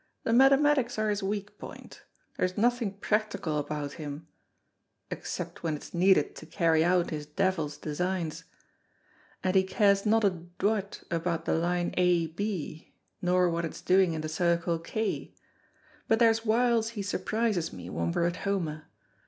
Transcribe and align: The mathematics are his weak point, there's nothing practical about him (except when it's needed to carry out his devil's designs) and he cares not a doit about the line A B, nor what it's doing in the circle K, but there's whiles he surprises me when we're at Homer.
The 0.23 0.33
mathematics 0.33 0.97
are 0.97 1.11
his 1.11 1.21
weak 1.21 1.59
point, 1.59 2.01
there's 2.35 2.57
nothing 2.57 2.97
practical 2.97 3.59
about 3.59 3.93
him 4.01 4.25
(except 5.11 5.61
when 5.61 5.75
it's 5.75 5.93
needed 5.93 6.35
to 6.37 6.47
carry 6.47 6.83
out 6.83 7.11
his 7.11 7.27
devil's 7.27 7.77
designs) 7.77 8.43
and 9.43 9.53
he 9.53 9.61
cares 9.63 10.03
not 10.03 10.23
a 10.23 10.31
doit 10.31 11.03
about 11.11 11.45
the 11.45 11.53
line 11.53 11.93
A 11.97 12.25
B, 12.25 12.95
nor 13.21 13.47
what 13.51 13.63
it's 13.63 13.81
doing 13.81 14.13
in 14.13 14.21
the 14.21 14.27
circle 14.27 14.79
K, 14.79 15.35
but 16.07 16.17
there's 16.17 16.43
whiles 16.43 16.89
he 16.97 17.03
surprises 17.03 17.71
me 17.71 17.87
when 17.87 18.11
we're 18.11 18.25
at 18.25 18.37
Homer. 18.37 18.87